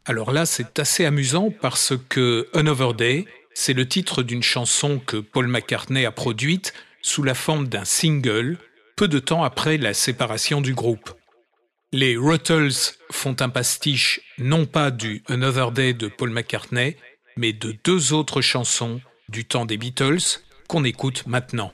Alors 0.06 0.32
là, 0.32 0.45
c'est 0.45 0.80
assez 0.80 1.04
amusant 1.04 1.52
parce 1.52 1.91
que 2.08 2.47
Another 2.54 2.93
Day, 2.93 3.26
c'est 3.54 3.74
le 3.74 3.86
titre 3.86 4.24
d'une 4.24 4.41
chanson 4.41 5.02
que 5.06 5.18
Paul 5.18 5.47
McCartney 5.47 6.06
a 6.06 6.14
produite 6.14 6.74
sous 7.02 7.24
la 7.24 7.34
forme 7.34 7.68
d'un 7.68 7.84
single 7.84 8.58
peu 8.95 9.10
de 9.10 9.20
temps 9.20 9.43
après 9.43 9.78
la 9.78 9.93
séparation 9.93 10.62
du 10.62 10.74
groupe. 10.74 11.12
Les 11.91 12.16
Ruttles 12.16 12.95
font 13.12 13.36
un 13.41 13.49
pastiche 13.49 14.22
non 14.38 14.66
pas 14.66 14.89
du 14.89 15.22
Another 15.28 15.74
Day 15.74 15.91
de 15.91 16.08
Paul 16.08 16.30
McCartney, 16.30 16.95
mais 17.36 17.52
de 17.52 17.76
deux 17.84 18.14
autres 18.14 18.39
chansons 18.39 19.02
du 19.28 19.43
temps 19.43 19.66
des 19.66 19.76
Beatles 19.76 20.39
qu'on 20.70 20.86
écoute 20.86 21.28
maintenant. 21.28 21.74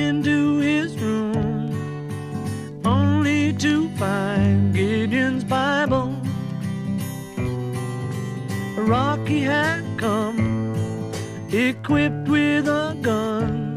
equipped 11.91 12.29
with 12.29 12.67
a 12.69 12.97
gun 13.01 13.75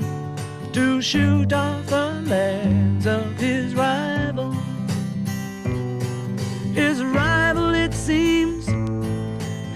to 0.72 1.02
shoot 1.02 1.52
off 1.52 1.84
the 1.86 2.22
legs 2.26 3.08
of 3.08 3.36
his 3.38 3.74
rival. 3.74 4.52
His 6.74 7.02
rival, 7.02 7.74
it 7.74 7.92
seems, 7.92 8.66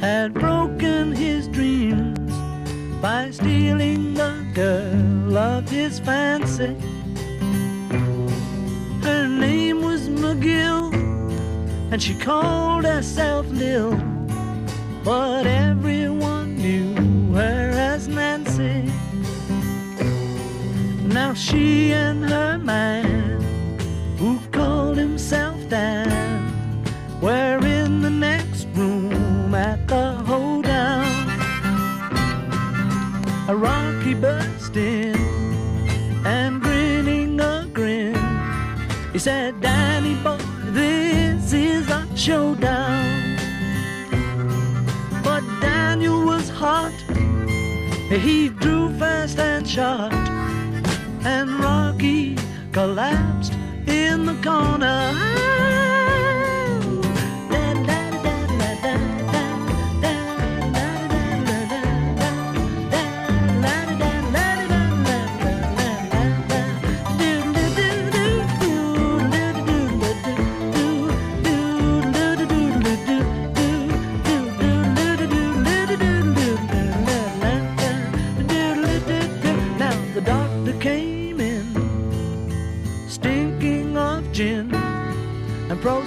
had 0.01 0.35
broken 0.35 1.11
his 1.11 1.49
dreams 1.49 2.33
by 3.03 3.33
stealing 3.33 4.15
the 4.15 4.47
girl 4.55 5.37
of 5.37 5.69
his 5.69 5.99
fancy. 5.99 6.77
Her 9.03 9.27
name 9.27 9.83
was 9.83 10.09
McGill, 10.09 10.95
and 11.91 12.01
she 12.01 12.15
called 12.15 12.85
herself 12.85 13.49
Lil, 13.49 14.01
but 15.03 15.45
she 21.39 21.93
and 21.93 22.25
her 22.25 22.59
man, 22.59 23.41
who 24.19 24.41
called 24.51 24.97
himself 24.97 25.57
Dan, 25.69 26.09
were 27.21 27.65
in 27.65 28.03
the 28.03 28.11
next 28.11 28.67
room 28.75 29.55
at 29.55 29.87
the 29.87 30.13
hoedown. 30.27 31.07
A 33.49 33.55
Rocky 33.55 34.15
burst 34.15 34.77
in 34.77 35.15
and 36.27 36.61
grinning 36.61 37.39
a 37.41 37.69
grin. 37.73 38.19
He 39.13 39.21
said, 39.21 39.61
Danny 39.61 40.17
boy, 40.17 40.39
this 40.73 41.53
is 41.53 41.89
a 41.89 42.05
showdown. 42.17 43.39
But 45.23 45.45
Daniel 45.61 46.25
was 46.25 46.49
hot. 46.49 46.93
He 48.11 48.49
drew 48.49 48.93
fast 48.99 49.39
and 49.39 49.69
shot. 49.69 50.28
And 51.25 51.61
Rocky 51.61 52.37
collapsed 52.73 53.53
in 53.87 54.27
the 54.27 54.35
corner. 54.43 55.28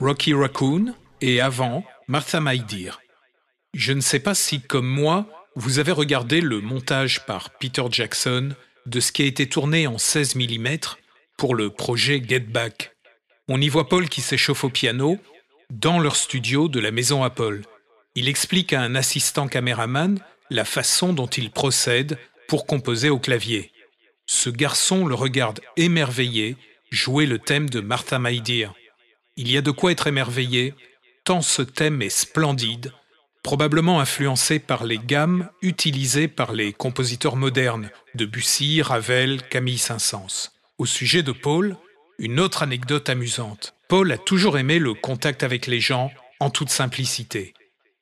Rocky 0.00 0.32
Raccoon 0.32 0.94
et 1.20 1.42
avant, 1.42 1.84
Martha 2.08 2.40
My 2.40 2.60
Dear. 2.60 3.00
Je 3.74 3.92
ne 3.92 4.00
sais 4.00 4.20
pas 4.20 4.34
si, 4.34 4.62
comme 4.62 4.86
moi, 4.86 5.26
vous 5.54 5.78
avez 5.78 5.92
regardé 5.92 6.40
le 6.40 6.62
montage 6.62 7.26
par 7.26 7.50
Peter 7.50 7.82
Jackson 7.90 8.54
de 8.86 9.00
ce 9.00 9.12
qui 9.12 9.22
a 9.22 9.26
été 9.26 9.46
tourné 9.46 9.86
en 9.86 9.98
16 9.98 10.36
mm 10.36 10.78
pour 11.36 11.54
le 11.54 11.68
projet 11.68 12.22
Get 12.26 12.40
Back. 12.40 12.96
On 13.48 13.60
y 13.60 13.68
voit 13.68 13.88
Paul 13.88 14.08
qui 14.08 14.22
s'échauffe 14.22 14.64
au 14.64 14.70
piano 14.70 15.18
dans 15.68 16.00
leur 16.00 16.16
studio 16.16 16.68
de 16.68 16.80
la 16.80 16.90
maison 16.90 17.22
Apple. 17.22 17.62
Il 18.14 18.28
explique 18.28 18.72
à 18.72 18.80
un 18.80 18.94
assistant 18.94 19.46
caméraman 19.46 20.20
la 20.48 20.64
façon 20.64 21.12
dont 21.12 21.26
il 21.26 21.50
procède 21.50 22.18
pour 22.48 22.64
composer 22.66 23.10
au 23.10 23.18
clavier. 23.18 23.72
Ce 24.26 24.48
garçon 24.48 25.04
le 25.04 25.14
regarde 25.14 25.60
émerveillé 25.76 26.56
jouer 26.90 27.26
le 27.26 27.38
thème 27.38 27.68
de 27.68 27.80
Martha 27.80 28.18
My 28.18 28.40
Dear. 28.40 28.72
Il 29.36 29.50
y 29.50 29.56
a 29.56 29.62
de 29.62 29.72
quoi 29.72 29.90
être 29.90 30.06
émerveillé, 30.06 30.74
tant 31.24 31.42
ce 31.42 31.62
thème 31.62 32.02
est 32.02 32.08
splendide, 32.08 32.92
probablement 33.42 33.98
influencé 33.98 34.60
par 34.60 34.84
les 34.84 34.98
gammes 34.98 35.50
utilisées 35.60 36.28
par 36.28 36.52
les 36.52 36.72
compositeurs 36.72 37.34
modernes, 37.34 37.90
Debussy, 38.14 38.80
Ravel, 38.80 39.42
Camille 39.48 39.78
Saint-Saëns. 39.78 40.52
Au 40.78 40.86
sujet 40.86 41.24
de 41.24 41.32
Paul, 41.32 41.76
une 42.18 42.38
autre 42.38 42.62
anecdote 42.62 43.08
amusante. 43.08 43.74
Paul 43.88 44.12
a 44.12 44.18
toujours 44.18 44.56
aimé 44.56 44.78
le 44.78 44.94
contact 44.94 45.42
avec 45.42 45.66
les 45.66 45.80
gens 45.80 46.12
en 46.38 46.50
toute 46.50 46.70
simplicité. 46.70 47.54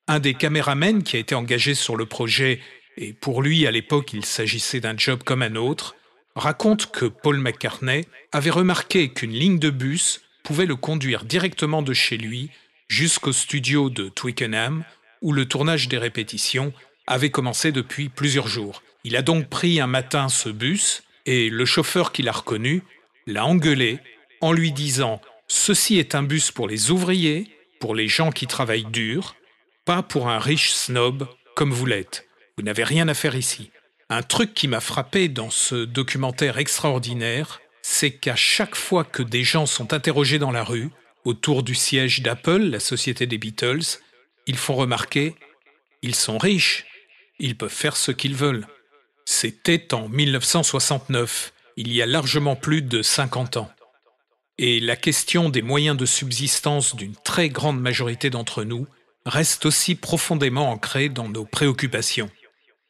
Un 0.08 0.18
des 0.18 0.34
caméramens 0.34 1.02
qui 1.02 1.16
a 1.16 1.20
été 1.20 1.34
engagé 1.34 1.74
sur 1.74 1.96
le 1.96 2.04
projet, 2.04 2.60
et 2.98 3.14
pour 3.14 3.40
lui 3.40 3.66
à 3.66 3.70
l'époque 3.70 4.12
il 4.12 4.26
s'agissait 4.26 4.80
d'un 4.80 4.98
job 4.98 5.22
comme 5.24 5.40
un 5.40 5.56
autre, 5.56 5.96
raconte 6.36 6.90
que 6.90 7.06
Paul 7.06 7.38
McCartney 7.38 8.04
avait 8.32 8.50
remarqué 8.50 9.08
qu'une 9.08 9.32
ligne 9.32 9.58
de 9.58 9.70
bus 9.70 10.20
pouvait 10.42 10.66
le 10.66 10.76
conduire 10.76 11.24
directement 11.24 11.82
de 11.82 11.92
chez 11.92 12.16
lui 12.16 12.50
jusqu'au 12.88 13.32
studio 13.32 13.90
de 13.90 14.08
Twickenham, 14.08 14.84
où 15.22 15.32
le 15.32 15.46
tournage 15.46 15.88
des 15.88 15.98
répétitions 15.98 16.72
avait 17.06 17.30
commencé 17.30 17.72
depuis 17.72 18.08
plusieurs 18.08 18.48
jours. 18.48 18.82
Il 19.04 19.16
a 19.16 19.22
donc 19.22 19.48
pris 19.48 19.80
un 19.80 19.86
matin 19.86 20.28
ce 20.28 20.48
bus, 20.48 21.02
et 21.26 21.48
le 21.48 21.64
chauffeur 21.64 22.12
qui 22.12 22.22
l'a 22.22 22.32
reconnu 22.32 22.82
l'a 23.26 23.46
engueulé 23.46 23.98
en 24.40 24.52
lui 24.52 24.72
disant 24.72 25.20
Ceci 25.48 25.98
est 25.98 26.14
un 26.14 26.22
bus 26.22 26.50
pour 26.50 26.68
les 26.68 26.90
ouvriers, 26.90 27.46
pour 27.80 27.94
les 27.94 28.08
gens 28.08 28.30
qui 28.30 28.46
travaillent 28.46 28.84
dur, 28.84 29.36
pas 29.84 30.02
pour 30.02 30.28
un 30.28 30.38
riche 30.38 30.72
snob 30.72 31.26
comme 31.54 31.72
vous 31.72 31.86
l'êtes. 31.86 32.26
Vous 32.56 32.64
n'avez 32.64 32.84
rien 32.84 33.08
à 33.08 33.14
faire 33.14 33.36
ici. 33.36 33.70
Un 34.08 34.22
truc 34.22 34.54
qui 34.54 34.68
m'a 34.68 34.80
frappé 34.80 35.28
dans 35.28 35.50
ce 35.50 35.84
documentaire 35.84 36.58
extraordinaire, 36.58 37.60
c'est 37.82 38.12
qu'à 38.12 38.36
chaque 38.36 38.76
fois 38.76 39.04
que 39.04 39.22
des 39.22 39.44
gens 39.44 39.66
sont 39.66 39.92
interrogés 39.92 40.38
dans 40.38 40.52
la 40.52 40.64
rue, 40.64 40.90
autour 41.24 41.62
du 41.62 41.74
siège 41.74 42.22
d'Apple, 42.22 42.62
la 42.62 42.80
société 42.80 43.26
des 43.26 43.38
Beatles, 43.38 43.98
ils 44.46 44.56
font 44.56 44.74
remarquer, 44.74 45.34
ils 46.02 46.14
sont 46.14 46.38
riches, 46.38 46.86
ils 47.38 47.56
peuvent 47.56 47.70
faire 47.70 47.96
ce 47.96 48.12
qu'ils 48.12 48.34
veulent. 48.34 48.66
C'était 49.24 49.94
en 49.94 50.08
1969, 50.08 51.52
il 51.76 51.92
y 51.92 52.02
a 52.02 52.06
largement 52.06 52.56
plus 52.56 52.82
de 52.82 53.02
50 53.02 53.56
ans. 53.56 53.70
Et 54.58 54.80
la 54.80 54.96
question 54.96 55.48
des 55.48 55.62
moyens 55.62 55.96
de 55.96 56.06
subsistance 56.06 56.94
d'une 56.94 57.16
très 57.16 57.48
grande 57.48 57.80
majorité 57.80 58.30
d'entre 58.30 58.64
nous 58.64 58.86
reste 59.24 59.66
aussi 59.66 59.94
profondément 59.94 60.70
ancrée 60.70 61.08
dans 61.08 61.28
nos 61.28 61.44
préoccupations. 61.44 62.30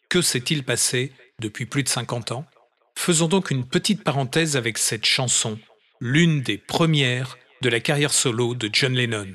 Que 0.09 0.23
s'est-il 0.23 0.65
passé 0.65 1.13
depuis 1.39 1.67
plus 1.67 1.83
de 1.83 1.89
50 1.89 2.33
ans? 2.33 2.47
Faisons 2.95 3.29
donc 3.29 3.51
une 3.51 3.67
petite 3.67 4.05
parenthèse 4.05 4.57
avec 4.57 4.79
cette 4.79 5.05
chanson, 5.05 5.59
l'une 6.01 6.43
des 6.43 6.59
premières 6.59 7.37
de 7.61 7.69
la 7.69 7.81
carrière 7.81 8.13
solo 8.13 8.55
de 8.55 8.69
John 8.73 8.95
Lennon. 8.95 9.33